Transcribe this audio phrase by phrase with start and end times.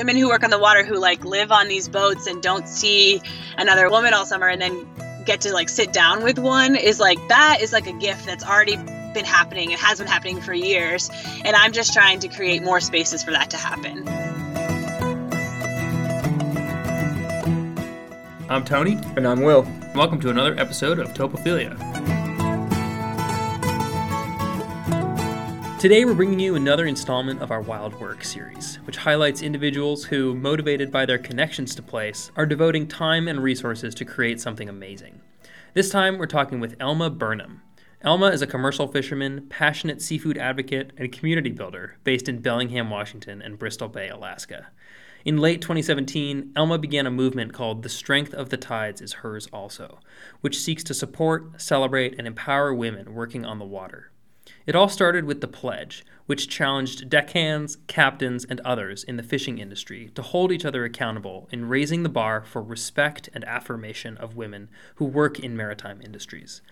[0.00, 3.20] women who work on the water who like live on these boats and don't see
[3.58, 4.88] another woman all summer and then
[5.26, 8.42] get to like sit down with one is like that is like a gift that's
[8.42, 8.76] already
[9.12, 9.72] been happening.
[9.72, 11.10] It has been happening for years.
[11.44, 14.08] And I'm just trying to create more spaces for that to happen.
[18.48, 18.98] I'm Tony.
[19.16, 19.68] And I'm Will.
[19.94, 21.89] Welcome to another episode of Topophilia.
[25.80, 30.34] Today, we're bringing you another installment of our Wild Work series, which highlights individuals who,
[30.34, 35.22] motivated by their connections to place, are devoting time and resources to create something amazing.
[35.72, 37.62] This time, we're talking with Elma Burnham.
[38.02, 43.40] Elma is a commercial fisherman, passionate seafood advocate, and community builder based in Bellingham, Washington,
[43.40, 44.66] and Bristol Bay, Alaska.
[45.24, 49.48] In late 2017, Elma began a movement called The Strength of the Tides is Hers
[49.50, 49.98] Also,
[50.42, 54.09] which seeks to support, celebrate, and empower women working on the water.
[54.66, 59.58] It all started with the pledge, which challenged deckhands, captains, and others in the fishing
[59.58, 64.36] industry to hold each other accountable in raising the bar for respect and affirmation of
[64.36, 66.62] women who work in maritime industries.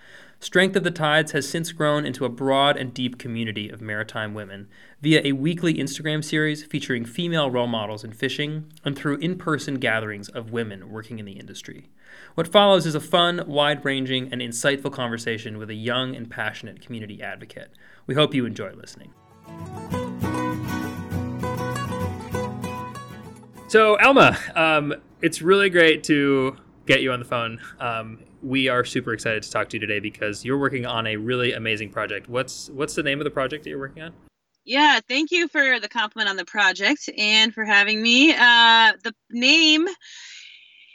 [0.41, 4.34] Strength of the Tides has since grown into a broad and deep community of maritime
[4.34, 4.69] women
[5.03, 9.80] via a weekly Instagram series featuring female role models in fishing and through in person
[9.80, 11.89] gatherings of women working in the industry.
[12.36, 16.80] What follows is a fun, wide ranging, and insightful conversation with a young and passionate
[16.80, 17.73] community advocate.
[18.06, 19.12] We hope you enjoy listening.
[23.67, 26.56] So, Alma, um, it's really great to
[26.89, 27.61] get you on the phone.
[27.78, 31.17] Um, we are super excited to talk to you today because you're working on a
[31.17, 32.28] really amazing project.
[32.28, 34.14] What's what's the name of the project that you're working on?
[34.64, 38.33] Yeah, thank you for the compliment on the project and for having me.
[38.33, 39.86] Uh, the name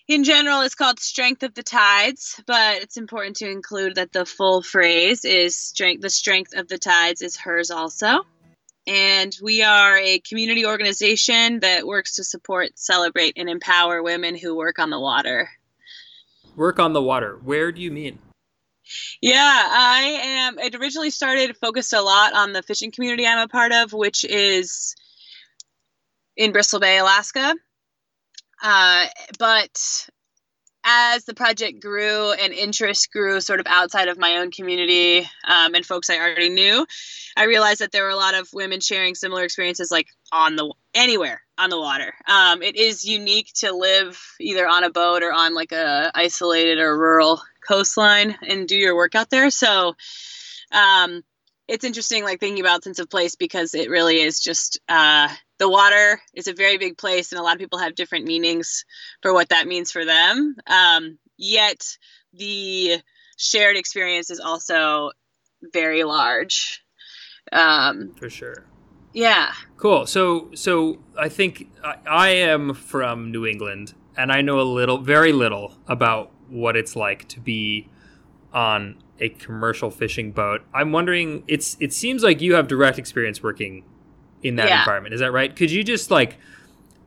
[0.07, 4.25] in general is called Strength of the Tides, but it's important to include that the
[4.25, 8.25] full phrase is strength the strength of the tides is hers also.
[8.85, 14.55] And we are a community organization that works to support, celebrate, and empower women who
[14.55, 15.49] work on the water.
[16.55, 17.39] Work on the water.
[17.43, 18.19] Where do you mean?
[19.21, 20.59] Yeah, I am.
[20.59, 24.23] It originally started focused a lot on the fishing community I'm a part of, which
[24.25, 24.95] is
[26.35, 27.55] in Bristol Bay, Alaska.
[28.61, 29.05] Uh,
[29.39, 30.09] but
[30.83, 35.75] as the project grew and interest grew sort of outside of my own community um,
[35.75, 36.85] and folks I already knew,
[37.37, 40.73] I realized that there were a lot of women sharing similar experiences like on the
[40.93, 42.13] anywhere on the water.
[42.27, 46.79] Um, it is unique to live either on a boat or on like a isolated
[46.79, 49.49] or rural coastline and do your work out there.
[49.49, 49.95] So
[50.71, 51.23] um,
[51.67, 55.69] it's interesting like thinking about sense of place because it really is just uh, the
[55.69, 58.85] water is a very big place and a lot of people have different meanings
[59.21, 61.97] for what that means for them um, yet
[62.33, 62.97] the
[63.37, 65.11] shared experience is also
[65.71, 66.83] very large
[67.51, 68.65] um, for sure
[69.13, 74.59] yeah cool so so i think I, I am from new england and i know
[74.59, 77.89] a little very little about what it's like to be
[78.53, 80.61] on a commercial fishing boat.
[80.73, 83.83] I'm wondering it's it seems like you have direct experience working
[84.41, 84.79] in that yeah.
[84.79, 85.13] environment.
[85.13, 85.55] Is that right?
[85.55, 86.37] Could you just like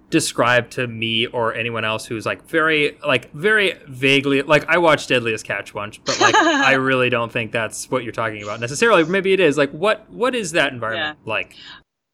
[0.09, 5.09] describe to me or anyone else who's like very like very vaguely like I watched
[5.09, 9.05] Deadliest Catch once, but like I really don't think that's what you're talking about necessarily.
[9.05, 9.59] Maybe it is.
[9.59, 11.31] Like what what is that environment yeah.
[11.31, 11.55] like?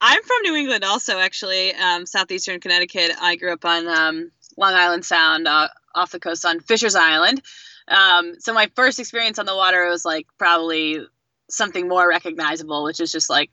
[0.04, 3.12] I'm from New England also actually, um, southeastern Connecticut.
[3.20, 7.40] I grew up on um, Long Island Sound uh, off the coast on Fisher's Island.
[7.86, 11.06] Um, so my first experience on the water was like probably
[11.48, 13.50] something more recognizable, which is just like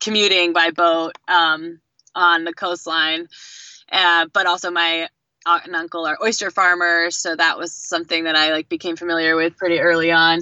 [0.00, 1.80] commuting by boat um,
[2.16, 3.28] on the coastline.
[3.90, 5.08] Uh, but also my
[5.46, 9.36] aunt and uncle are oyster farmers, so that was something that I like became familiar
[9.36, 10.40] with pretty early on.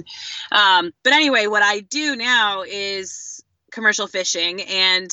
[0.51, 5.11] Um, but anyway, what I do now is commercial fishing and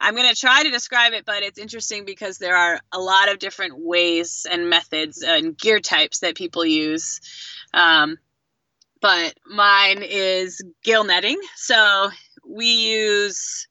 [0.00, 3.30] I'm going to try to describe it, but it's interesting because there are a lot
[3.30, 7.20] of different ways and methods and gear types that people use.
[7.72, 8.18] Um,
[9.00, 11.40] but mine is gill netting.
[11.56, 12.10] So
[12.46, 13.68] we use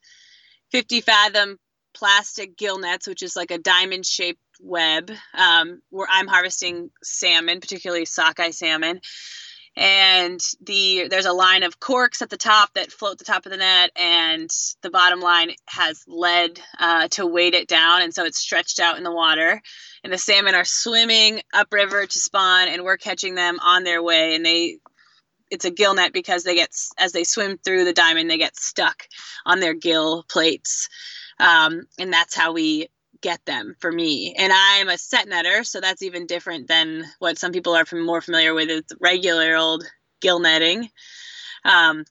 [0.71, 1.57] 50 fathom
[1.93, 7.59] plastic gill nets, which is like a diamond shaped web, um, where I'm harvesting salmon,
[7.59, 9.01] particularly sockeye salmon
[9.77, 13.51] and the there's a line of corks at the top that float the top of
[13.51, 14.49] the net and
[14.81, 18.97] the bottom line has lead uh, to weight it down and so it's stretched out
[18.97, 19.61] in the water.
[20.03, 24.35] And the salmon are swimming upriver to spawn and we're catching them on their way
[24.35, 24.77] and they
[25.51, 28.55] it's a gill net because they get as they swim through the diamond they get
[28.55, 29.03] stuck
[29.45, 30.89] on their gill plates.
[31.39, 32.87] Um, and that's how we
[33.25, 34.35] get them for me.
[34.37, 38.21] And I'm a set netter, so that's even different than what some people are more
[38.21, 38.69] familiar with.
[38.69, 39.83] It's regular old
[40.21, 40.91] gill netting.
[41.63, 42.05] Um,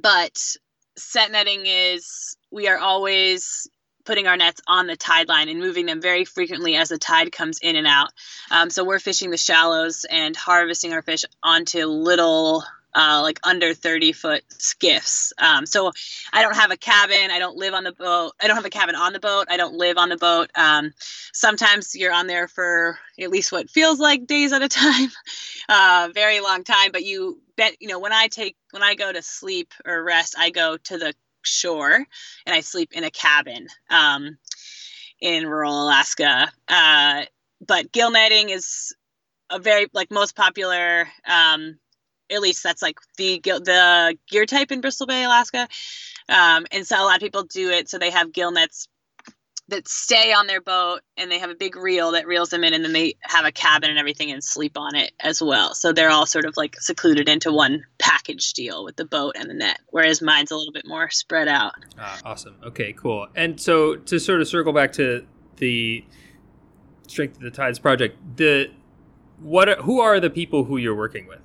[0.00, 0.56] but
[0.96, 3.68] set netting is we are always
[4.06, 7.32] putting our nets on the tide line and moving them very frequently as the tide
[7.32, 8.08] comes in and out.
[8.50, 12.64] Um, so we're fishing the shallows and harvesting our fish onto little
[12.94, 15.32] uh, like under 30 foot skiffs.
[15.38, 15.92] Um, so
[16.32, 17.30] I don't have a cabin.
[17.30, 18.32] I don't live on the boat.
[18.40, 19.46] I don't have a cabin on the boat.
[19.50, 20.50] I don't live on the boat.
[20.54, 20.92] Um,
[21.32, 25.08] sometimes you're on there for at least what feels like days at a time,
[25.68, 26.92] uh, very long time.
[26.92, 30.34] But you bet, you know, when I take, when I go to sleep or rest,
[30.38, 32.04] I go to the shore
[32.46, 34.38] and I sleep in a cabin um,
[35.20, 36.50] in rural Alaska.
[36.68, 37.24] Uh,
[37.66, 38.94] but gill netting is
[39.50, 41.78] a very like most popular um,
[42.30, 45.68] at least that's like the the gear type in Bristol Bay, Alaska.
[46.28, 48.88] Um, and so a lot of people do it so they have gill nets
[49.70, 52.74] that stay on their boat and they have a big reel that reels them in
[52.74, 55.74] and then they have a cabin and everything and sleep on it as well.
[55.74, 59.48] So they're all sort of like secluded into one package deal with the boat and
[59.48, 61.72] the net, whereas mine's a little bit more spread out.
[61.98, 62.56] Ah, awesome.
[62.64, 63.28] Okay, cool.
[63.34, 65.24] And so to sort of circle back to
[65.56, 66.04] the
[67.06, 68.70] Strength of the Tides project, the
[69.40, 71.40] what are, who are the people who you're working with?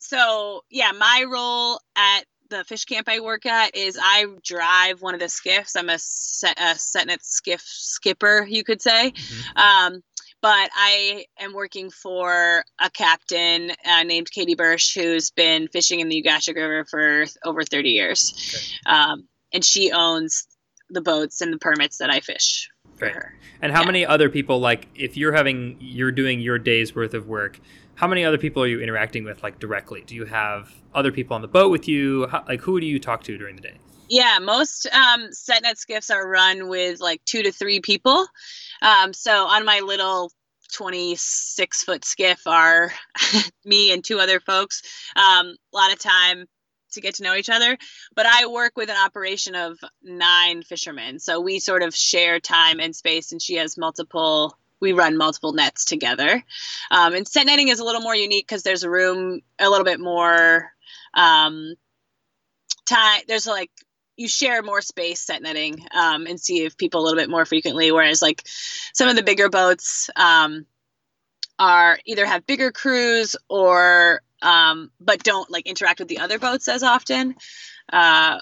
[0.00, 5.14] So yeah, my role at the fish camp I work at is I drive one
[5.14, 5.76] of the skiffs.
[5.76, 9.12] I'm a set a setnet skiff skipper, you could say.
[9.12, 9.58] Mm-hmm.
[9.58, 10.02] Um,
[10.42, 16.08] but I am working for a captain uh, named Katie Bursch who's been fishing in
[16.08, 18.74] the Ugashik River for over 30 years.
[18.86, 18.96] Okay.
[18.96, 20.46] Um, and she owns
[20.88, 23.14] the boats and the permits that I fish for right.
[23.14, 23.34] her.
[23.60, 23.86] And how yeah.
[23.86, 27.60] many other people, like, if you're having, you're doing your day's worth of work,
[28.00, 30.02] how many other people are you interacting with like directly?
[30.06, 32.26] Do you have other people on the boat with you?
[32.28, 33.74] How, like who do you talk to during the day?
[34.08, 38.26] Yeah, most um, setnet skiffs are run with like two to three people.
[38.80, 40.32] Um, so on my little
[40.72, 42.90] 26 foot skiff are
[43.66, 44.80] me and two other folks.
[45.14, 46.46] Um, a lot of time
[46.92, 47.76] to get to know each other.
[48.16, 51.18] But I work with an operation of nine fishermen.
[51.18, 55.52] So we sort of share time and space, and she has multiple we run multiple
[55.52, 56.42] nets together.
[56.90, 59.84] Um, and set netting is a little more unique because there's a room a little
[59.84, 60.72] bit more
[61.14, 61.74] um,
[62.88, 63.22] time.
[63.28, 63.70] There's like
[64.16, 67.46] you share more space set netting um, and see if people a little bit more
[67.46, 67.90] frequently.
[67.90, 68.42] Whereas like
[68.92, 70.66] some of the bigger boats um,
[71.58, 76.68] are either have bigger crews or um, but don't like interact with the other boats
[76.68, 77.34] as often,
[77.92, 78.38] uh,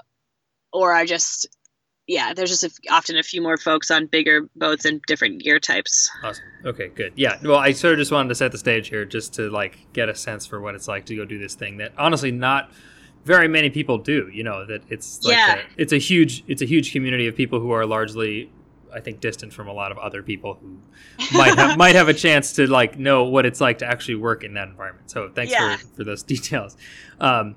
[0.73, 1.49] or are just
[2.09, 5.61] yeah, there's just a, often a few more folks on bigger boats and different gear
[5.61, 6.11] types.
[6.25, 6.43] Awesome.
[6.65, 7.13] Okay, good.
[7.17, 7.39] Yeah.
[7.43, 10.09] Well, I sort of just wanted to set the stage here just to like get
[10.09, 12.73] a sense for what it's like to go do this thing that honestly not
[13.27, 14.31] very many people do.
[14.33, 15.57] You know that it's like yeah.
[15.57, 18.51] a, it's a huge it's a huge community of people who are largely
[18.93, 20.79] I think distant from a lot of other people who
[21.37, 24.45] might have, might have a chance to like know what it's like to actually work
[24.45, 25.11] in that environment.
[25.11, 25.77] So thanks yeah.
[25.77, 26.75] for, for those details.
[27.21, 27.57] Um,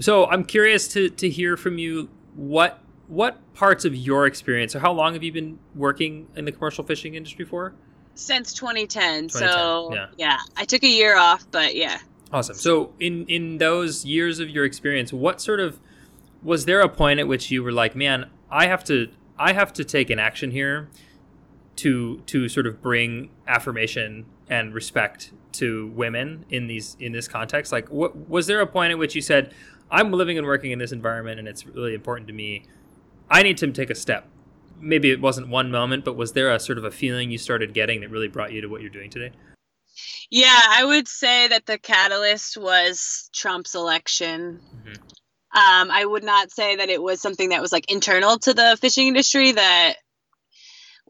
[0.00, 4.80] so I'm curious to to hear from you what what parts of your experience or
[4.80, 7.74] how long have you been working in the commercial fishing industry for?
[8.14, 10.06] Since 2010, 2010 so yeah.
[10.16, 10.38] yeah.
[10.56, 11.98] I took a year off but yeah.
[12.32, 12.56] Awesome.
[12.56, 15.78] So in in those years of your experience what sort of
[16.42, 19.08] was there a point at which you were like man i have to
[19.38, 20.88] i have to take an action here
[21.76, 27.72] to to sort of bring affirmation and respect to women in these in this context?
[27.72, 29.52] Like what was there a point at which you said
[29.90, 32.64] i'm living and working in this environment and it's really important to me
[33.30, 34.28] I need to take a step.
[34.80, 37.74] Maybe it wasn't one moment, but was there a sort of a feeling you started
[37.74, 39.32] getting that really brought you to what you're doing today?
[40.30, 44.60] Yeah, I would say that the catalyst was Trump's election.
[44.76, 44.92] Mm-hmm.
[45.58, 48.76] Um, I would not say that it was something that was like internal to the
[48.80, 49.94] fishing industry that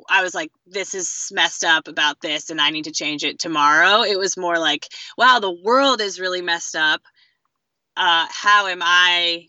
[0.08, 3.38] I was like, this is messed up about this and I need to change it
[3.38, 4.02] tomorrow.
[4.02, 7.00] It was more like, wow, the world is really messed up.
[7.96, 9.49] Uh, how am I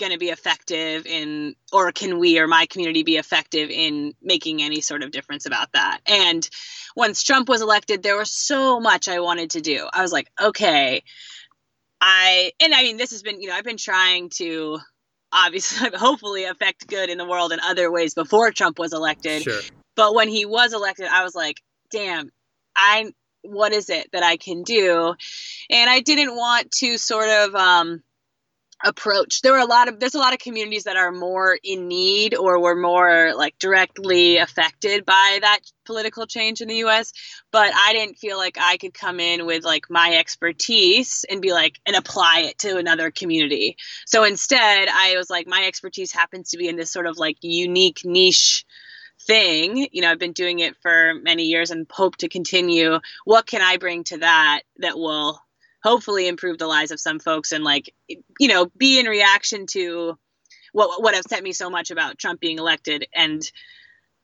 [0.00, 4.62] going to be effective in or can we or my community be effective in making
[4.62, 6.00] any sort of difference about that?
[6.06, 6.48] And
[6.96, 9.88] once trump was elected there was so much i wanted to do.
[9.92, 11.02] I was like okay
[12.00, 14.78] i and i mean this has been you know i've been trying to
[15.32, 19.42] obviously hopefully affect good in the world in other ways before trump was elected.
[19.42, 19.60] Sure.
[19.96, 21.56] but when he was elected i was like
[21.90, 22.30] damn
[22.76, 25.14] i what is it that i can do?
[25.70, 28.02] And i didn't want to sort of um
[28.84, 29.42] approach.
[29.42, 32.34] There were a lot of there's a lot of communities that are more in need
[32.34, 37.12] or were more like directly affected by that political change in the US
[37.52, 41.52] but I didn't feel like I could come in with like my expertise and be
[41.52, 43.76] like and apply it to another community.
[44.06, 47.38] So instead I was like my expertise happens to be in this sort of like
[47.40, 48.64] unique niche
[49.26, 49.88] thing.
[49.92, 53.00] You know I've been doing it for many years and hope to continue.
[53.24, 55.40] What can I bring to that that will
[55.82, 60.18] hopefully improve the lives of some folks and like you know be in reaction to
[60.72, 63.50] what what upset me so much about Trump being elected and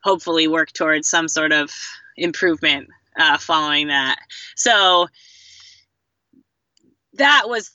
[0.03, 1.71] hopefully work towards some sort of
[2.15, 2.87] improvement
[3.17, 4.17] uh, following that.
[4.55, 5.07] So
[7.13, 7.71] that was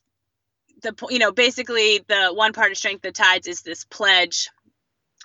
[0.83, 4.49] the you know basically the one part of strength the tides is this pledge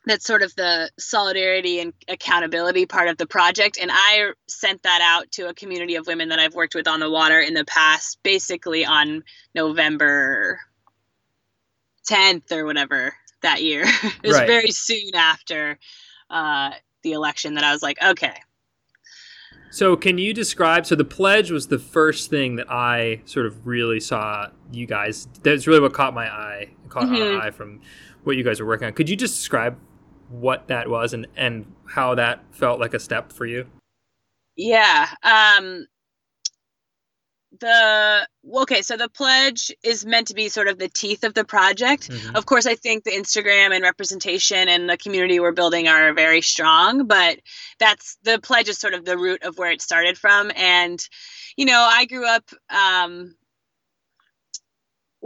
[0.08, 5.02] that's sort of the solidarity and accountability part of the project and i sent that
[5.02, 7.66] out to a community of women that i've worked with on the water in the
[7.66, 9.24] past basically on
[9.56, 10.60] november
[12.10, 14.48] 10th or whatever that year it was right.
[14.48, 15.78] very soon after
[16.30, 16.72] uh,
[17.04, 18.34] the election that i was like okay
[19.70, 20.86] so, can you describe?
[20.86, 25.28] So, the pledge was the first thing that I sort of really saw you guys.
[25.44, 27.38] That's really what caught my eye, caught mm-hmm.
[27.38, 27.82] my eye from
[28.24, 28.94] what you guys were working on.
[28.94, 29.78] Could you just describe
[30.30, 33.66] what that was and and how that felt like a step for you?
[34.56, 35.08] Yeah.
[35.24, 35.86] Um,
[37.60, 41.46] the okay so the pledge is meant to be sort of the teeth of the
[41.46, 42.36] project mm-hmm.
[42.36, 46.42] of course i think the instagram and representation and the community we're building are very
[46.42, 47.40] strong but
[47.80, 51.08] that's the pledge is sort of the root of where it started from and
[51.56, 53.34] you know i grew up um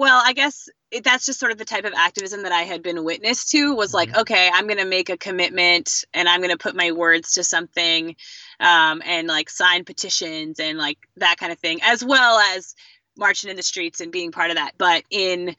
[0.01, 2.83] well i guess it, that's just sort of the type of activism that I had
[2.83, 4.21] been witness to was like, mm-hmm.
[4.21, 7.43] okay, I'm going to make a commitment and I'm going to put my words to
[7.43, 8.15] something
[8.59, 12.75] um, and like sign petitions and like that kind of thing, as well as
[13.17, 14.73] marching in the streets and being part of that.
[14.77, 15.55] But in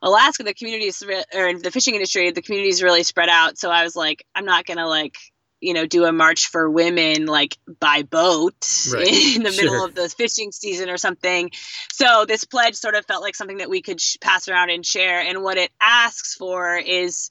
[0.00, 1.02] Alaska, the communities
[1.34, 3.58] or in the fishing industry, the communities really spread out.
[3.58, 5.16] So I was like, I'm not going to like
[5.62, 8.54] you know do a march for women like by boat
[8.92, 9.06] right.
[9.36, 9.64] in the sure.
[9.64, 11.50] middle of the fishing season or something.
[11.92, 14.84] So this pledge sort of felt like something that we could sh- pass around and
[14.84, 15.20] share.
[15.20, 17.30] And what it asks for is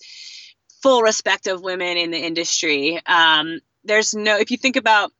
[0.81, 2.99] full respect of women in the industry.
[3.05, 5.11] Um, there's no if you think about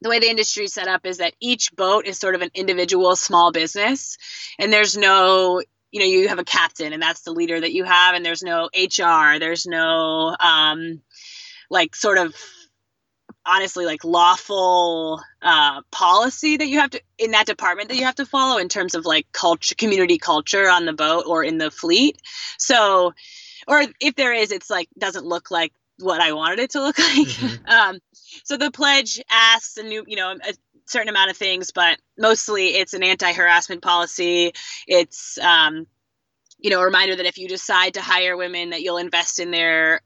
[0.00, 2.50] the way the industry is set up is that each boat is sort of an
[2.54, 4.16] individual small business.
[4.58, 7.84] And there's no you know you have a captain and that's the leader that you
[7.84, 8.14] have.
[8.14, 11.02] And there's no hr there's no um,
[11.70, 12.34] like sort of
[13.46, 18.14] honestly like lawful uh, policy that you have to in that department that you have
[18.14, 21.70] to follow in terms of like culture community culture on the boat or in the
[21.70, 22.20] fleet.
[22.58, 23.14] So
[23.66, 26.98] or if there is it's like doesn't look like what i wanted it to look
[26.98, 27.08] like.
[27.08, 27.68] Mm-hmm.
[27.68, 27.98] um,
[28.44, 30.54] so the pledge asks a new you know a
[30.86, 34.52] certain amount of things but mostly it's an anti-harassment policy.
[34.86, 35.86] It's um,
[36.58, 39.50] you know a reminder that if you decide to hire women that you'll invest in
[39.50, 40.02] their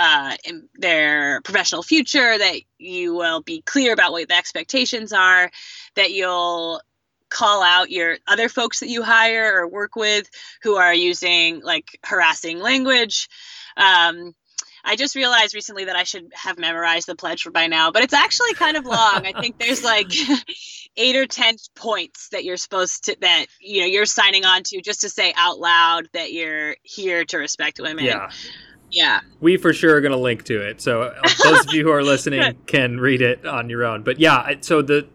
[0.00, 5.50] uh, in their professional future, that you will be clear about what the expectations are,
[5.94, 6.80] that you'll
[7.28, 10.28] call out your other folks that you hire or work with
[10.62, 13.28] who are using like harassing language.
[13.76, 14.34] Um,
[14.82, 18.14] I just realized recently that I should have memorized the pledge by now, but it's
[18.14, 19.26] actually kind of long.
[19.26, 20.10] I think there's like
[20.96, 24.80] eight or ten points that you're supposed to that you know you're signing on to
[24.80, 28.06] just to say out loud that you're here to respect women.
[28.06, 28.30] Yeah.
[28.90, 29.20] Yeah.
[29.40, 30.80] We for sure are going to link to it.
[30.80, 34.02] So uh, those of you who are listening can read it on your own.
[34.02, 35.06] But yeah, so the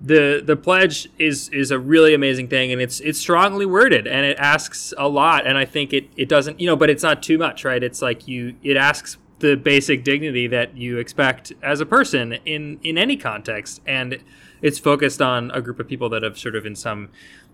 [0.00, 4.26] the the pledge is is a really amazing thing and it's it's strongly worded and
[4.26, 7.22] it asks a lot and I think it it doesn't, you know, but it's not
[7.22, 7.82] too much, right?
[7.82, 12.78] It's like you it asks the basic dignity that you expect as a person in
[12.82, 14.18] in any context and
[14.62, 17.10] it's focused on a group of people that have sort of in some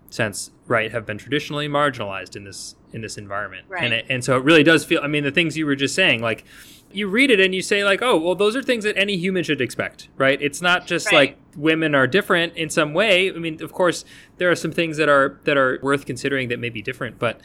[0.09, 3.83] sense right have been traditionally marginalized in this in this environment right.
[3.83, 5.95] and it, and so it really does feel i mean the things you were just
[5.95, 6.45] saying like
[6.91, 9.43] you read it and you say like oh well those are things that any human
[9.43, 11.13] should expect right it's not just right.
[11.13, 14.05] like women are different in some way i mean of course
[14.37, 17.41] there are some things that are that are worth considering that may be different but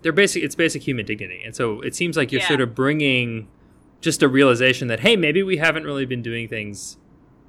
[0.00, 2.48] they're basic it's basic human dignity and so it seems like you're yeah.
[2.48, 3.48] sort of bringing
[4.00, 6.96] just a realization that hey maybe we haven't really been doing things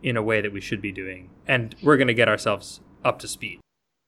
[0.04, 3.18] in a way that we should be doing and we're going to get ourselves up
[3.20, 3.60] to speed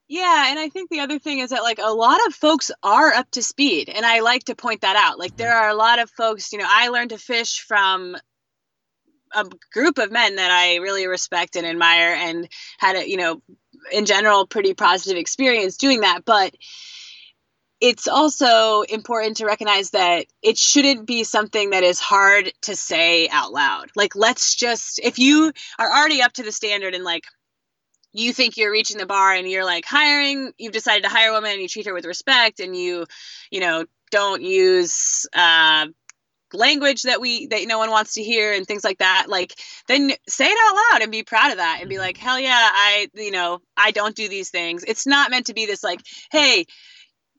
[0.08, 3.14] yeah, and I think the other thing is that like a lot of folks are
[3.14, 5.18] up to speed, and I like to point that out.
[5.18, 5.66] Like there mm-hmm.
[5.66, 8.16] are a lot of folks, you know, I learned to fish from
[9.34, 12.48] a group of men that I really respect and admire and
[12.78, 13.42] had a, you know,
[13.92, 16.56] in general pretty positive experience doing that, but
[17.82, 23.28] it's also important to recognize that it shouldn't be something that is hard to say
[23.30, 23.90] out loud.
[23.96, 27.26] Like let's just if you are already up to the standard and like
[28.16, 31.34] you think you're reaching the bar and you're like hiring you've decided to hire a
[31.34, 33.06] woman and you treat her with respect and you
[33.52, 35.86] you know don't use uh
[36.54, 39.54] language that we that no one wants to hear and things like that like
[39.88, 42.70] then say it out loud and be proud of that and be like hell yeah
[42.72, 44.84] i you know i don't do these things.
[44.88, 46.00] It's not meant to be this like
[46.32, 46.66] hey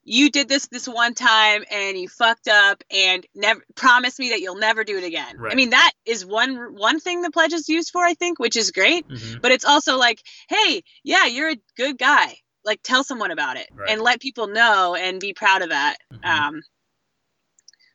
[0.06, 4.40] you did this this one time and you fucked up and never promise me that
[4.40, 5.36] you'll never do it again.
[5.36, 5.52] Right.
[5.52, 8.56] I mean that is one one thing the pledge is used for I think, which
[8.56, 9.40] is great, mm-hmm.
[9.42, 12.36] but it's also like, hey, yeah, you're a good guy.
[12.64, 13.90] Like tell someone about it right.
[13.90, 15.96] and let people know and be proud of that.
[16.12, 16.56] Mm-hmm.
[16.56, 16.62] Um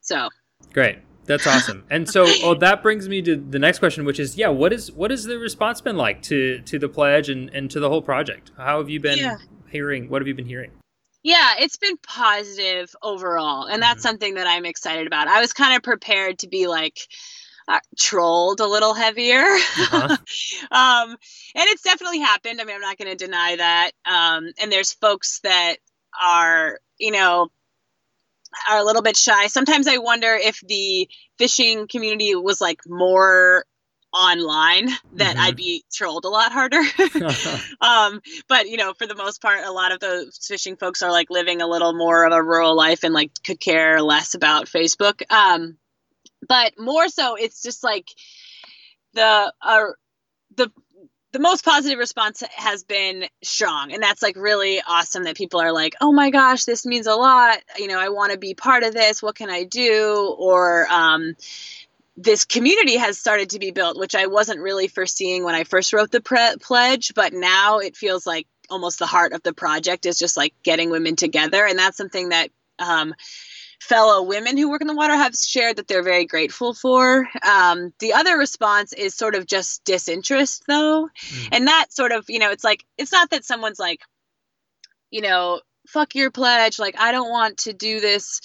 [0.01, 0.29] so
[0.73, 0.99] Great.
[1.25, 1.85] That's awesome.
[1.89, 4.91] And so, oh, that brings me to the next question, which is, yeah, what is
[4.91, 8.01] what has the response been like to to the pledge and and to the whole
[8.01, 8.51] project?
[8.57, 9.37] How have you been yeah.
[9.69, 10.09] hearing?
[10.09, 10.71] What have you been hearing?
[11.23, 14.09] Yeah, it's been positive overall, and that's mm-hmm.
[14.09, 15.27] something that I'm excited about.
[15.27, 16.99] I was kind of prepared to be like
[17.67, 19.43] uh, trolled a little heavier.
[19.43, 20.17] Uh-huh.
[20.71, 22.59] um, and it's definitely happened.
[22.59, 23.91] I mean, I'm not going to deny that.
[24.05, 25.75] Um, and there's folks that
[26.21, 27.49] are, you know,
[28.69, 29.47] are a little bit shy.
[29.47, 33.65] Sometimes I wonder if the fishing community was like more
[34.13, 35.39] online that mm-hmm.
[35.39, 36.81] I'd be trolled a lot harder.
[37.81, 41.11] um, but you know, for the most part, a lot of those fishing folks are
[41.11, 44.67] like living a little more of a rural life and like could care less about
[44.67, 45.21] Facebook.
[45.31, 45.77] Um,
[46.47, 48.07] but more so it's just like
[49.13, 49.83] the uh,
[50.55, 50.71] the
[51.31, 55.71] the most positive response has been strong and that's like really awesome that people are
[55.71, 58.83] like oh my gosh this means a lot you know i want to be part
[58.83, 61.35] of this what can i do or um,
[62.17, 65.93] this community has started to be built which i wasn't really foreseeing when i first
[65.93, 70.05] wrote the pre- pledge but now it feels like almost the heart of the project
[70.05, 72.49] is just like getting women together and that's something that
[72.79, 73.13] um,
[73.81, 77.27] fellow women who work in the water have shared that they're very grateful for.
[77.43, 81.09] Um, the other response is sort of just disinterest, though.
[81.29, 81.47] Mm.
[81.51, 84.01] And that sort of, you know, it's like, it's not that someone's like,
[85.09, 86.77] you know, fuck your pledge.
[86.77, 88.41] Like, I don't want to do this,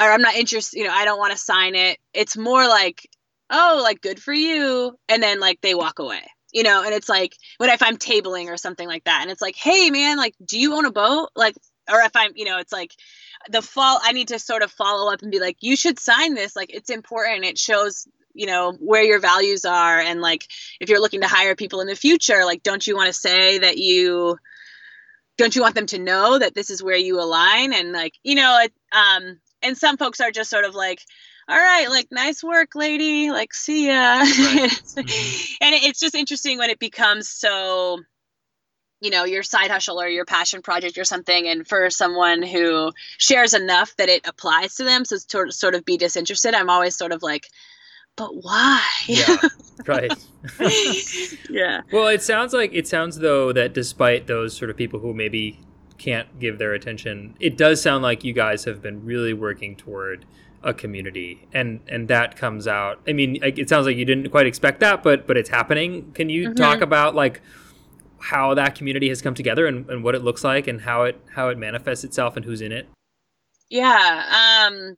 [0.00, 1.98] or I'm not interested, you know, I don't want to sign it.
[2.12, 3.08] It's more like,
[3.50, 4.96] oh, like, good for you.
[5.08, 6.22] And then, like, they walk away
[6.56, 6.82] you know?
[6.82, 9.20] And it's like what if i'm tabling or something like that?
[9.22, 11.28] And it's like hey man like do you own a boat?
[11.36, 11.54] Like
[11.90, 12.92] or if i'm you know it's like
[13.50, 16.34] the fall i need to sort of follow up and be like you should sign
[16.34, 16.56] this.
[16.56, 17.44] Like it's important.
[17.44, 20.00] It shows you know where your values are.
[20.00, 20.46] And like
[20.80, 23.58] if you're looking to hire people in the future like don't you want to say
[23.58, 24.38] that you
[25.36, 27.74] don't you want them to know that this is where you align?
[27.74, 31.00] And like you know it, um and some folks are just sort of like
[31.48, 33.30] all right like nice work lady.
[33.30, 34.18] Like see ya.
[34.18, 34.26] Right.
[34.28, 35.54] mm-hmm.
[35.60, 38.00] and it's just interesting when it becomes so
[39.00, 42.92] you know your side hustle or your passion project or something and for someone who
[43.18, 46.96] shares enough that it applies to them so to sort of be disinterested i'm always
[46.96, 47.46] sort of like
[48.16, 48.82] but why?
[49.06, 49.36] Yeah.
[49.86, 50.10] Right.
[51.50, 51.82] Yeah.
[51.92, 55.60] Well it sounds like it sounds though that despite those sort of people who maybe
[55.98, 57.34] can't give their attention.
[57.40, 60.24] It does sound like you guys have been really working toward
[60.62, 63.00] a community and and that comes out.
[63.06, 66.10] I mean it sounds like you didn't quite expect that but but it's happening.
[66.12, 66.54] Can you mm-hmm.
[66.54, 67.40] talk about like
[68.18, 71.20] how that community has come together and, and what it looks like and how it
[71.34, 72.88] how it manifests itself and who's in it?
[73.68, 74.96] Yeah um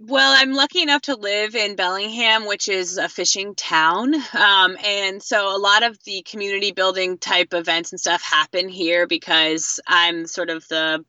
[0.00, 4.14] well, I'm lucky enough to live in Bellingham, which is a fishing town.
[4.14, 9.06] Um, and so a lot of the community building type events and stuff happen here
[9.06, 11.04] because I'm sort of the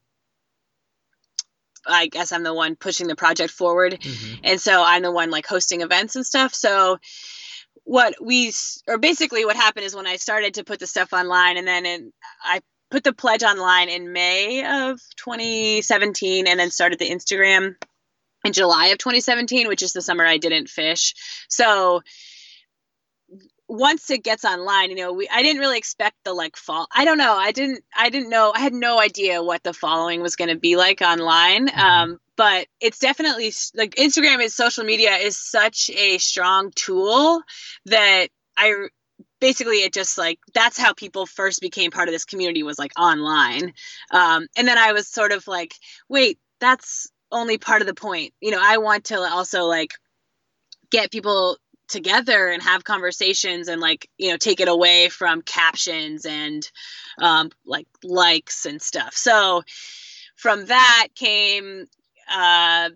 [1.87, 3.93] I guess I'm the one pushing the project forward.
[3.99, 4.41] Mm-hmm.
[4.43, 6.53] And so I'm the one like hosting events and stuff.
[6.53, 6.99] So
[7.83, 8.51] what we
[8.87, 11.85] or basically what happened is when I started to put the stuff online, and then
[11.85, 17.75] in, I put the pledge online in May of 2017, and then started the Instagram
[18.45, 21.15] in July of 2017, which is the summer I didn't fish.
[21.49, 22.01] So
[23.67, 26.87] once it gets online, you know, we I didn't really expect the like fall.
[26.93, 27.35] I don't know.
[27.35, 28.51] I didn't I didn't know.
[28.53, 31.67] I had no idea what the following was going to be like online.
[31.67, 31.79] Mm-hmm.
[31.79, 37.41] Um, but it's definitely like Instagram is social media is such a strong tool
[37.85, 38.87] that I
[39.39, 42.91] basically it just like that's how people first became part of this community was like
[42.97, 43.73] online
[44.11, 45.73] um, and then i was sort of like
[46.07, 48.33] wait that's only part of the point.
[48.41, 49.93] You know i want to also like
[50.91, 56.25] get people together and have conversations and like you know take it away from captions
[56.25, 56.69] and
[57.19, 59.13] um, like likes and stuff.
[59.15, 59.63] So
[60.35, 61.85] from that came
[62.31, 62.91] uh,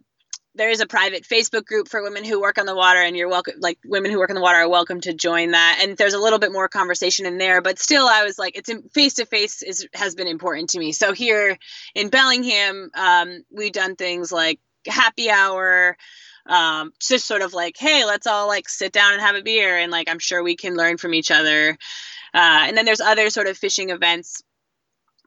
[0.56, 3.30] there is a private Facebook group for women who work on the water, and you're
[3.30, 3.56] welcome.
[3.60, 5.80] Like women who work on the water are welcome to join that.
[5.82, 8.72] And there's a little bit more conversation in there, but still, I was like, it's
[8.94, 10.92] face to face is has been important to me.
[10.92, 11.58] So here
[11.96, 15.98] in Bellingham, um, we've done things like happy hour,
[16.46, 19.78] um, just sort of like, hey, let's all like sit down and have a beer,
[19.78, 21.78] and like I'm sure we can learn from each other.
[22.34, 24.44] Uh, and then there's other sort of fishing events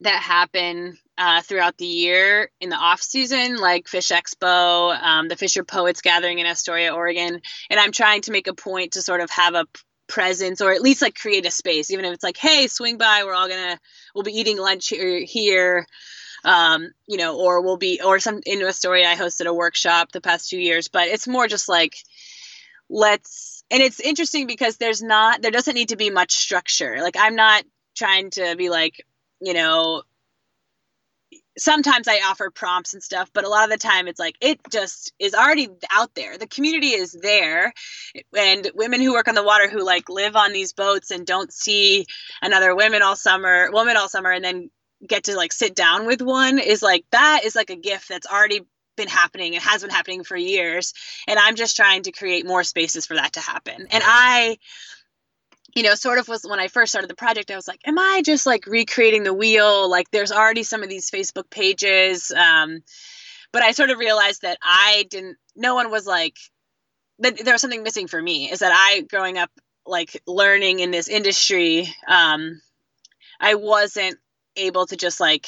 [0.01, 5.37] that happen uh, throughout the year in the off season, like Fish Expo, um, the
[5.37, 7.41] Fisher Poets Gathering in Astoria, Oregon.
[7.71, 9.67] And I'm trying to make a point to sort of have a
[10.09, 13.23] presence or at least like create a space, even if it's like, hey, swing by,
[13.25, 13.79] we're all gonna,
[14.15, 15.25] we'll be eating lunch here.
[15.25, 15.87] here.
[16.45, 20.21] Um, you know, or we'll be, or some in Astoria, I hosted a workshop the
[20.21, 21.97] past two years, but it's more just like,
[22.89, 26.99] let's, and it's interesting because there's not, there doesn't need to be much structure.
[27.01, 27.65] Like, I'm not
[27.97, 29.05] trying to be like,
[29.40, 30.03] you know,
[31.59, 34.61] sometimes I offer prompts and stuff, but a lot of the time it's like it
[34.70, 36.38] just is already out there.
[36.38, 37.72] The community is there.
[38.37, 41.53] And women who work on the water who like live on these boats and don't
[41.53, 42.07] see
[42.42, 44.70] another women all summer, woman all summer and then
[45.07, 48.27] get to like sit down with one is like that is like a gift that's
[48.27, 48.62] already
[48.96, 50.94] been happening it has been happening for years
[51.29, 54.57] and i'm just trying to create more spaces for that to happen and i
[55.77, 57.99] you know, sort of was when I first started the project, I was like, am
[57.99, 59.91] I just like recreating the wheel?
[59.91, 62.33] Like there's already some of these Facebook pages.
[62.33, 62.83] Um,
[63.53, 66.39] but I sort of realized that I didn't, no one was like,
[67.19, 69.51] that there was something missing for me is that I, growing up,
[69.85, 72.59] like learning in this industry, um,
[73.39, 74.17] I wasn't
[74.57, 75.47] able to just like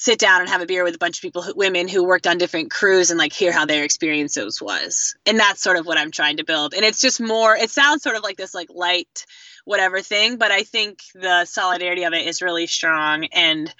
[0.00, 2.28] sit down and have a beer with a bunch of people who, women who worked
[2.28, 5.98] on different crews and like hear how their experiences was and that's sort of what
[5.98, 6.72] i'm trying to build.
[6.72, 9.26] And it's just more it sounds sort of like this like light
[9.64, 13.24] whatever thing but i think the solidarity of it is really strong.
[13.24, 13.74] And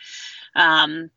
[0.57, 1.11] um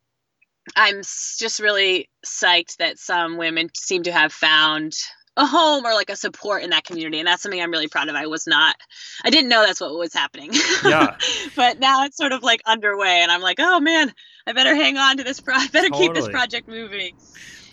[0.76, 4.94] i'm just really psyched that some women seem to have found
[5.36, 7.18] a home or like a support in that community.
[7.18, 8.14] And that's something i'm really proud of.
[8.14, 8.76] I was not
[9.24, 10.52] i didn't know that's what was happening.
[10.84, 11.16] Yeah.
[11.56, 14.14] But now it's sort of like underway and i'm like oh man
[14.46, 16.08] i better hang on to this pro I better totally.
[16.08, 17.14] keep this project moving.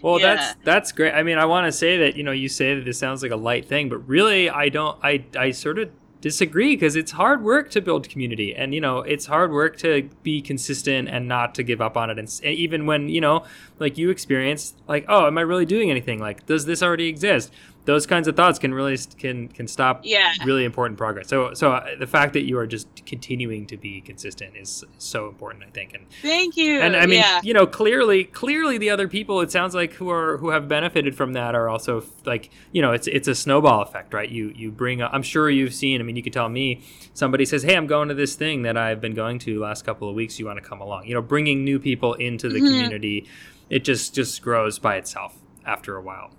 [0.01, 0.35] Well yeah.
[0.35, 1.13] that's that's great.
[1.13, 3.31] I mean i want to say that you know you say that this sounds like
[3.31, 5.89] a light thing but really i don't i i sort of
[6.21, 10.09] disagree because it's hard work to build community and you know it's hard work to
[10.21, 12.19] be consistent and not to give up on it.
[12.19, 13.45] And even when you know
[13.79, 16.19] like you experience like oh am i really doing anything?
[16.19, 17.51] Like does this already exist
[17.85, 20.33] those kinds of thoughts can really can can stop yeah.
[20.45, 21.27] really important progress.
[21.27, 25.27] So so uh, the fact that you are just continuing to be consistent is so
[25.27, 25.93] important, I think.
[25.93, 26.79] And thank you.
[26.79, 27.41] And I mean, yeah.
[27.43, 31.15] you know, clearly clearly the other people it sounds like who are who have benefited
[31.15, 34.29] from that are also like you know it's it's a snowball effect, right?
[34.29, 35.01] You you bring.
[35.01, 36.01] i am sure you've seen.
[36.01, 38.77] I mean, you could tell me somebody says, "Hey, I'm going to this thing that
[38.77, 40.37] I've been going to last couple of weeks.
[40.37, 42.67] You want to come along?" You know, bringing new people into the mm-hmm.
[42.67, 43.27] community,
[43.69, 46.31] it just just grows by itself after a while.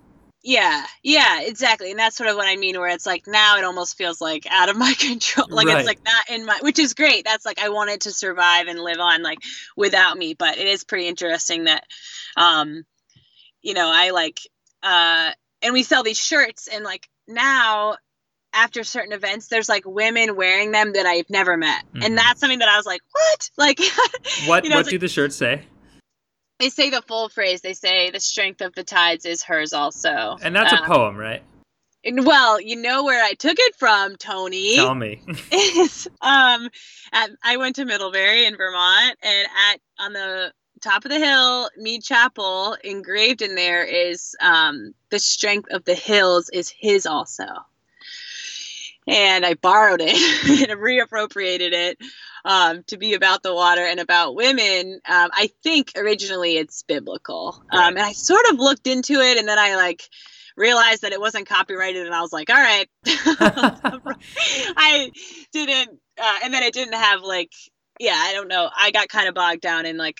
[0.43, 1.91] Yeah, yeah, exactly.
[1.91, 4.47] And that's sort of what I mean, where it's like now it almost feels like
[4.49, 5.47] out of my control.
[5.49, 5.77] Like right.
[5.77, 7.25] it's like not in my, which is great.
[7.25, 9.39] That's like I wanted to survive and live on like
[9.77, 10.33] without me.
[10.33, 11.85] But it is pretty interesting that,
[12.35, 12.83] um,
[13.61, 14.39] you know, I like,
[14.81, 17.97] uh, and we sell these shirts and like now
[18.53, 21.85] after certain events, there's like women wearing them that I've never met.
[21.93, 22.03] Mm-hmm.
[22.03, 23.49] And that's something that I was like, what?
[23.57, 23.79] Like,
[24.47, 25.63] what, you know, what do like, the shirts say?
[26.61, 27.61] They say the full phrase.
[27.61, 30.37] They say the strength of the tides is hers also.
[30.41, 31.41] And that's um, a poem, right?
[32.05, 34.75] And, well, you know where I took it from, Tony.
[34.75, 35.21] Tell me.
[35.51, 36.69] is um,
[37.11, 41.69] at, I went to Middlebury in Vermont, and at on the top of the hill,
[41.77, 47.45] Mead Chapel, engraved in there is um, the strength of the hills is his also.
[49.07, 50.13] And I borrowed it
[50.69, 51.97] and reappropriated it
[52.45, 54.99] um, to be about the water and about women.
[55.07, 59.47] Um, I think originally it's biblical, um, and I sort of looked into it, and
[59.47, 60.03] then I like
[60.55, 65.11] realized that it wasn't copyrighted, and I was like, all right, I
[65.51, 67.51] didn't, uh, and then it didn't have like,
[67.99, 68.69] yeah, I don't know.
[68.75, 70.17] I got kind of bogged down in like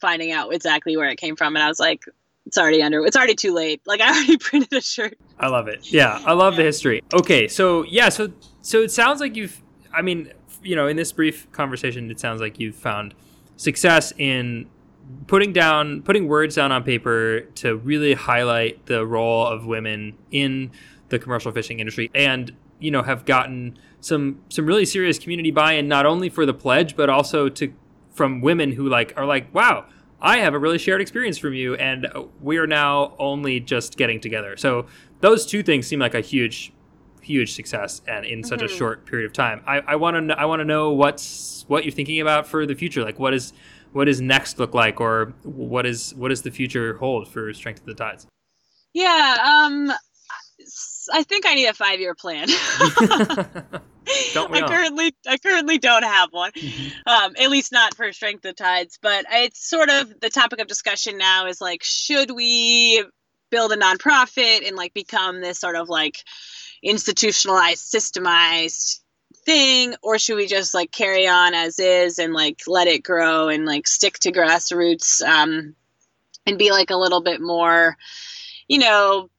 [0.00, 2.02] finding out exactly where it came from, and I was like,
[2.48, 3.80] it's already under it's already too late.
[3.86, 5.16] Like i already printed a shirt.
[5.38, 5.92] I love it.
[5.92, 7.02] Yeah i love the history.
[7.12, 8.32] Okay so yeah so
[8.62, 9.62] so it sounds like you've
[9.94, 10.32] i mean
[10.62, 13.14] you know, in this brief conversation, it sounds like you've found
[13.56, 14.68] success in
[15.26, 20.70] putting down, putting words down on paper to really highlight the role of women in
[21.08, 25.88] the commercial fishing industry, and you know, have gotten some some really serious community buy-in,
[25.88, 27.72] not only for the pledge, but also to
[28.12, 29.86] from women who like are like, wow.
[30.20, 32.08] I have a really shared experience from you, and
[32.40, 34.56] we are now only just getting together.
[34.56, 34.86] So
[35.20, 36.72] those two things seem like a huge
[37.20, 38.74] huge success and in such mm-hmm.
[38.74, 39.62] a short period of time.
[39.66, 43.04] I want to I want to know what's what you're thinking about for the future.
[43.04, 43.52] Like what is
[43.92, 47.80] what does next look like, or what is what does the future hold for Strength
[47.80, 48.26] of the Tides?
[48.92, 49.92] Yeah, um,
[51.12, 52.48] I think I need a five year plan.
[54.64, 57.08] I currently I currently don't have one, mm-hmm.
[57.08, 58.98] um, at least not for Strength of Tides.
[59.00, 63.04] But it's sort of the topic of discussion now is like, should we
[63.50, 66.22] build a nonprofit and like become this sort of like
[66.82, 69.00] institutionalized, systemized
[69.44, 73.48] thing, or should we just like carry on as is and like let it grow
[73.48, 75.74] and like stick to grassroots um,
[76.46, 77.96] and be like a little bit more,
[78.68, 79.30] you know,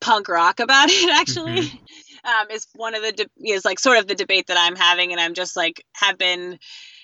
[0.00, 1.62] punk rock about it actually.
[1.62, 1.84] Mm-hmm.
[2.24, 5.12] Um, is one of the de- is like sort of the debate that I'm having,
[5.12, 6.58] and I'm just like have been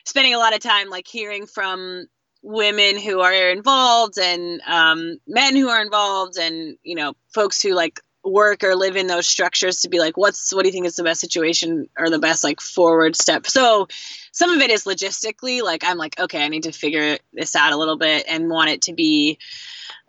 [0.04, 2.06] spending a lot of time like hearing from
[2.42, 7.72] women who are involved and um, men who are involved and you know folks who
[7.74, 10.86] like work or live in those structures to be like what's what do you think
[10.86, 13.46] is the best situation or the best like forward step?
[13.46, 13.88] So
[14.34, 17.72] some of it is logistically like i'm like okay i need to figure this out
[17.72, 19.38] a little bit and want it to be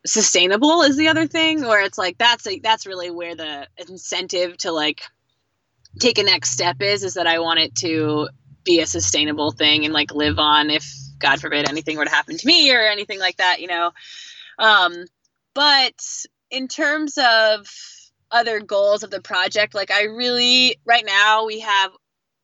[0.05, 4.55] sustainable is the other thing where it's like that's like that's really where the incentive
[4.57, 5.01] to like
[5.99, 8.27] take a next step is is that i want it to
[8.63, 12.37] be a sustainable thing and like live on if god forbid anything were to happen
[12.37, 13.91] to me or anything like that you know?
[14.59, 14.93] Um
[15.53, 15.99] but
[16.51, 17.67] in terms of
[18.31, 21.91] other goals of the project like i really right now we have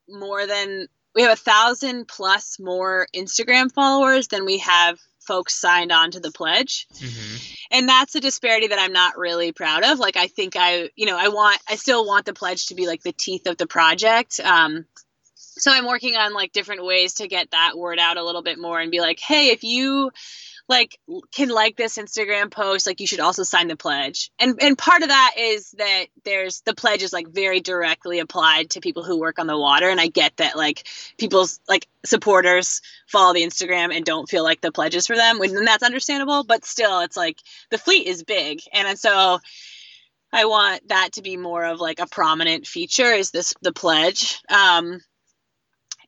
[0.10, 5.91] more than we have a thousand plus more instagram followers than we have folks signed
[5.91, 6.88] on to the pledge.
[6.95, 7.54] Mm-hmm.
[7.71, 10.00] and that's a disparity that i'm not really proud of.
[10.00, 12.88] Like i think i you know i want i still want the pledge to be
[12.88, 14.39] like the teeth of the project.
[14.39, 14.86] Um
[15.36, 18.60] so i'm working on like different ways to get that word out a little bit
[18.60, 20.12] more and be like hey if you
[20.67, 21.00] like
[21.34, 24.32] can like this Instagram post, like you should also sign the pledge.
[24.39, 28.71] And and part of that is that there's the pledge is like very directly applied
[28.71, 29.89] to people who work on the water.
[29.89, 34.62] And I get that like people's like supporters follow the Instagram and don't feel like
[34.62, 36.43] the pledge is for them, and that's understandable.
[36.43, 39.39] But still, it's like the fleet is big, and and so
[40.34, 43.12] I want that to be more of like a prominent feature.
[43.12, 44.39] Is this the pledge?
[44.50, 45.02] Um,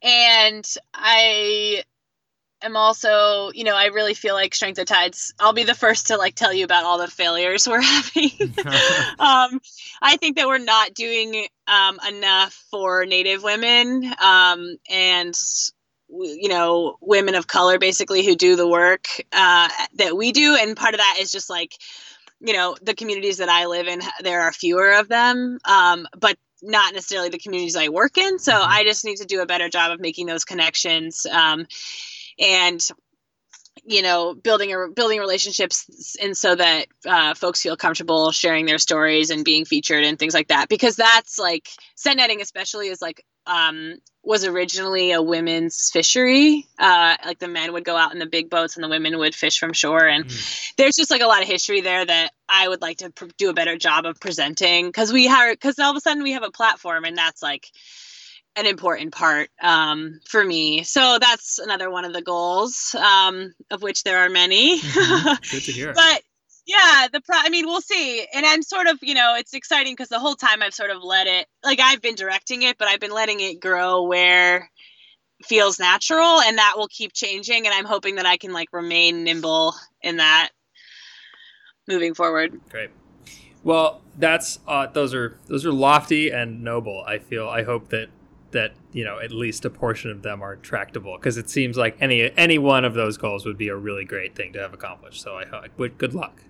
[0.02, 1.84] and I
[2.64, 5.34] am also, you know, I really feel like Strength of Tides.
[5.40, 8.32] I'll be the first to like tell you about all the failures we're having.
[9.20, 9.62] um,
[10.02, 15.36] I think that we're not doing um, enough for Native women um, and
[16.10, 20.78] you know women of color basically who do the work uh, that we do, and
[20.78, 21.74] part of that is just like
[22.40, 24.02] you know the communities that I live in.
[24.22, 28.40] There are fewer of them, um, but not necessarily the communities I work in.
[28.40, 28.72] So mm-hmm.
[28.72, 31.26] I just need to do a better job of making those connections.
[31.26, 31.66] Um,
[32.40, 32.88] and
[33.86, 38.78] you know building a building relationships and so that uh, folks feel comfortable sharing their
[38.78, 40.70] stories and being featured and things like that.
[40.70, 46.66] Because that's like set netting especially is like um, was originally a women's fishery.
[46.80, 49.36] Uh, like the men would go out in the big boats and the women would
[49.36, 50.08] fish from shore.
[50.08, 50.72] And mm.
[50.78, 53.50] there's just like a lot of history there that i would like to pr- do
[53.50, 54.88] a better job of presenting.
[54.88, 57.68] Because we have because all of a sudden we have a platform and that's like
[58.56, 60.84] an important part um, for me.
[60.84, 64.80] So that's another one of the goals, um, of which there are many.
[64.80, 65.34] Mm-hmm.
[65.52, 65.94] Good to hear.
[65.94, 66.22] but
[66.66, 67.36] yeah, the pro.
[67.38, 68.26] I mean, we'll see.
[68.34, 71.04] And I'm sort of, you know, it's exciting because the whole time I've sort of
[71.04, 74.70] let it, like I've been directing it, but I've been letting it grow where
[75.44, 77.66] feels natural, and that will keep changing.
[77.66, 80.52] And I'm hoping that I can like remain nimble in that
[81.88, 82.60] moving forward.
[82.70, 82.92] Great.
[83.64, 87.04] Well, that's uh, those are those are lofty and noble.
[87.06, 87.50] I feel.
[87.50, 88.10] I hope that
[88.54, 91.98] that you know at least a portion of them are tractable because it seems like
[92.00, 95.22] any any one of those goals would be a really great thing to have accomplished.
[95.22, 96.42] So I, would good luck.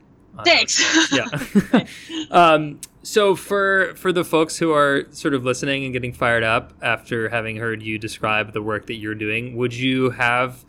[0.44, 1.12] Thanks.
[1.12, 1.86] yeah.
[2.32, 6.74] um, so for for the folks who are sort of listening and getting fired up
[6.82, 10.66] after having heard you describe the work that you're doing, would you have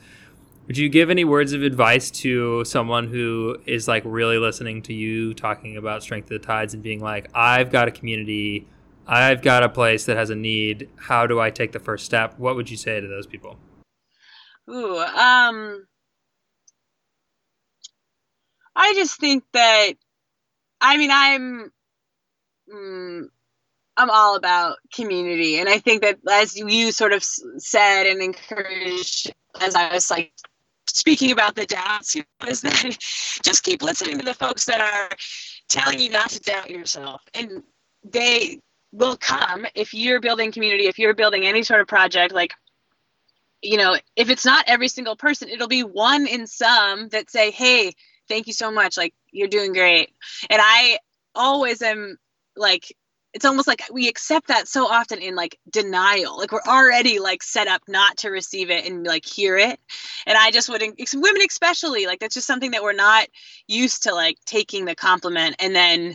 [0.67, 4.95] would you give any words of advice to someone who is like really listening to
[4.95, 8.67] you talking about strength of the tides and being like, I've got a community
[9.07, 10.89] I've got a place that has a need.
[10.97, 12.39] How do I take the first step?
[12.39, 13.59] What would you say to those people?
[14.71, 15.87] Ooh, um,
[18.75, 19.93] I just think that,
[20.81, 21.71] I mean, I'm,
[22.73, 23.25] mm,
[23.97, 29.33] I'm all about community, and I think that as you sort of said and encouraged,
[29.61, 30.33] as I was like
[30.87, 32.17] speaking about the doubts,
[32.49, 32.97] is that
[33.45, 35.17] just keep listening to the folks that are
[35.69, 37.63] telling you not to doubt yourself, and
[38.03, 38.61] they
[38.95, 42.55] will come if you're building community, if you're building any sort of project, like,
[43.61, 47.51] you know, if it's not every single person, it'll be one in some that say,
[47.51, 47.93] hey,
[48.29, 48.97] thank you so much.
[48.97, 50.11] Like, you're doing great.
[50.49, 50.99] And I
[51.35, 52.19] always am
[52.57, 52.97] like,
[53.33, 57.43] it's almost like we accept that so often in like denial like we're already like
[57.43, 59.81] set up not to receive it and like hear it
[60.25, 63.27] and i just wouldn't women especially like that's just something that we're not
[63.67, 66.15] used to like taking the compliment and then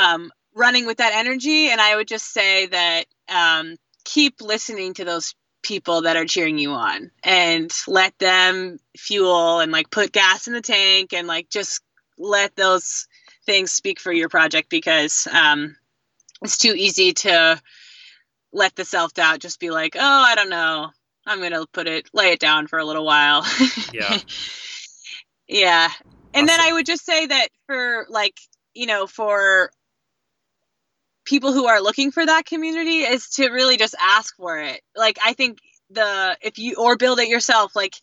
[0.00, 1.68] um running with that energy.
[1.68, 6.58] And I would just say that um, keep listening to those people that are cheering
[6.58, 11.48] you on and let them fuel and like put gas in the tank and like
[11.48, 11.80] just
[12.18, 13.06] let those
[13.46, 15.76] things speak for your project because um,
[16.42, 17.60] it's too easy to
[18.52, 20.90] let the self doubt just be like, oh, I don't know.
[21.24, 23.46] I'm going to put it, lay it down for a little while.
[23.92, 24.18] Yeah.
[25.46, 25.88] yeah.
[26.34, 26.46] And awesome.
[26.46, 28.40] then I would just say that for like,
[28.74, 29.70] you know, for
[31.24, 34.80] people who are looking for that community is to really just ask for it.
[34.96, 35.58] Like I think
[35.94, 37.94] the if you or build it yourself like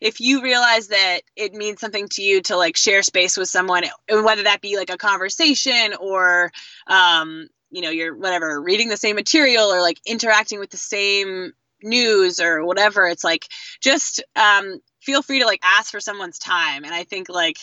[0.00, 3.84] if you realize that it means something to you to like share space with someone
[4.10, 6.50] whether that be like a conversation or
[6.88, 11.52] um you know you're whatever reading the same material or like interacting with the same
[11.82, 13.46] news or whatever it's like
[13.80, 17.58] just um feel free to like ask for someone's time and i think like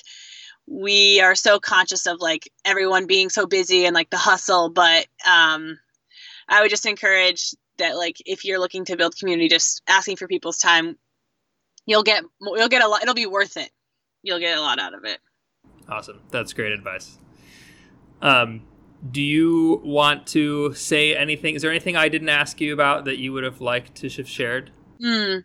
[0.67, 5.05] we are so conscious of like everyone being so busy and like the hustle but
[5.27, 5.77] um
[6.49, 10.27] i would just encourage that like if you're looking to build community just asking for
[10.27, 10.97] people's time.
[11.85, 13.69] You'll get you'll get a lot it'll be worth it.
[14.23, 15.19] You'll get a lot out of it.
[15.87, 16.21] Awesome.
[16.31, 17.17] That's great advice.
[18.21, 18.63] Um
[19.11, 21.53] do you want to say anything?
[21.53, 24.27] Is there anything i didn't ask you about that you would have liked to have
[24.27, 24.71] shared?
[24.99, 25.39] Hmm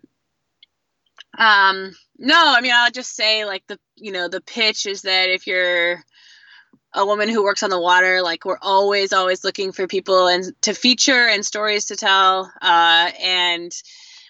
[1.39, 5.31] um no i mean i'll just say like the you know the pitch is that
[5.31, 6.03] if you're
[6.95, 10.53] a woman who works on the water like we're always always looking for people and
[10.63, 13.73] to feature and stories to tell uh, and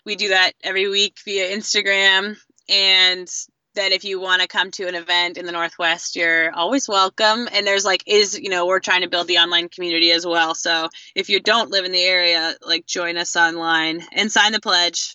[0.05, 2.37] we do that every week via instagram.
[2.69, 3.29] And
[3.77, 7.49] that if you want to come to an event in the northwest you're always welcome.
[7.53, 10.55] And there's like is you know we're trying to build the online community as well.
[10.55, 14.61] So if you don't live in the area like join us online and sign the
[14.61, 15.15] pledge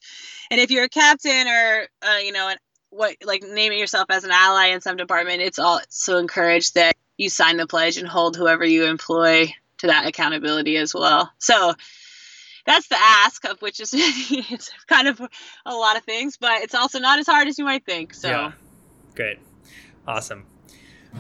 [0.56, 2.58] and if you're a captain or uh, you know an,
[2.90, 7.30] what like naming yourself as an ally in some department it's also encouraged that you
[7.30, 11.32] sign the pledge and hold whoever you employ to that accountability as well.
[11.38, 11.74] So
[12.66, 15.22] that's the ask of which is it's kind of
[15.66, 18.14] a lot of things, but it's also not as hard as you might think.
[18.14, 18.52] So yeah.
[19.16, 19.40] great.
[20.08, 20.46] Awesome.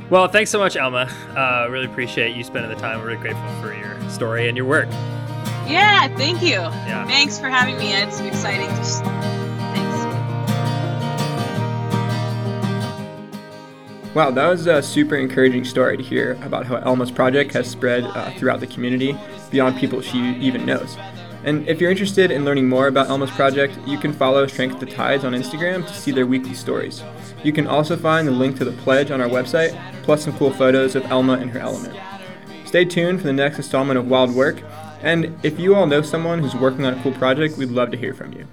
[0.10, 1.10] Well, thanks so much, Elma.
[1.36, 3.00] Uh, really appreciate you spending the time.
[3.00, 4.90] We're really grateful for your story and your work.
[5.68, 6.50] Yeah, thank you.
[6.52, 7.06] Yeah.
[7.08, 7.94] Thanks for having me.
[7.94, 8.84] It's exciting to
[9.74, 10.06] Thanks.
[14.16, 18.04] Wow, that was a super encouraging story to hear about how Elma's project has spread
[18.04, 19.18] uh, throughout the community
[19.50, 20.98] beyond people she even knows.
[21.44, 24.86] And if you're interested in learning more about Elma's project, you can follow Strength the
[24.88, 27.04] Tides on Instagram to see their weekly stories.
[27.44, 30.52] You can also find the link to the pledge on our website, plus some cool
[30.52, 31.96] photos of Elma and her element.
[32.66, 34.64] Stay tuned for the next installment of Wild Work,
[35.06, 37.98] and if you all know someone who's working on a cool project, we'd love to
[37.98, 38.48] hear from you.